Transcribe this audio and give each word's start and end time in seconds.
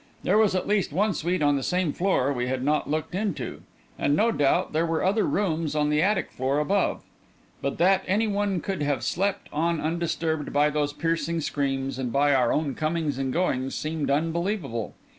There 0.23 0.39
was 0.39 0.55
at 0.55 0.67
least 0.67 0.91
one 0.91 1.13
suite 1.13 1.43
on 1.43 1.57
the 1.57 1.61
same 1.61 1.93
floor 1.93 2.33
we 2.33 2.47
had 2.47 2.63
not 2.63 2.89
looked 2.89 3.13
into, 3.13 3.61
and 3.99 4.15
no 4.15 4.31
doubt 4.31 4.73
there 4.73 4.83
were 4.83 5.03
other 5.03 5.25
rooms 5.25 5.75
on 5.75 5.91
the 5.91 6.01
attic 6.01 6.31
floor 6.31 6.57
above. 6.57 7.03
But 7.61 7.77
that 7.77 8.03
any 8.07 8.25
one 8.27 8.61
could 8.61 8.81
have 8.81 9.03
slept 9.03 9.47
on 9.53 9.79
undisturbed 9.79 10.51
by 10.51 10.71
those 10.71 10.91
piercing 10.91 11.39
screams 11.41 11.99
and 11.99 12.11
by 12.11 12.33
our 12.33 12.51
own 12.51 12.73
comings 12.73 13.19
and 13.19 13.31
goings 13.31 13.75
seemed 13.75 14.09
unbelievable. 14.09 14.95